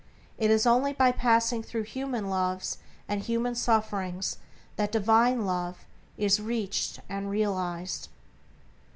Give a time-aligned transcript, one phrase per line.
[0.39, 4.39] It is only by passing through human loves and human sufferings
[4.75, 5.85] that Divine Love
[6.17, 8.09] is reached and realized.